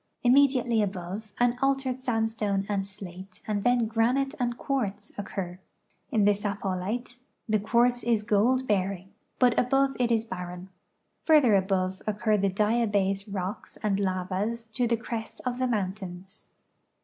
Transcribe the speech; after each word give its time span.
Immediately 0.23 0.81
above 0.81 1.31
an 1.39 1.59
altered 1.61 1.99
sandstone 1.99 2.65
and 2.67 2.87
slate 2.87 3.39
and 3.47 3.63
then 3.63 3.85
granite 3.85 4.33
and 4.39 4.57
quartz 4.57 5.11
occur. 5.15 5.59
In 6.11 6.25
the 6.25 6.31
Sapollite 6.33 7.19
the 7.47 7.59
quartz 7.59 8.01
is 8.01 8.23
gold 8.23 8.65
bearing, 8.67 9.11
but 9.37 9.59
above 9.59 9.95
it 9.99 10.11
is 10.11 10.25
barren. 10.25 10.69
Further 11.27 11.55
above 11.55 12.01
occur 12.07 12.35
the 12.35 12.49
diabase 12.49 13.27
rocks 13.31 13.77
and 13.83 13.99
lavas 13.99 14.65
to 14.69 14.87
the 14.87 14.97
crest 14.97 15.39
of 15.45 15.59
the 15.59 15.67
mountains. 15.67 16.47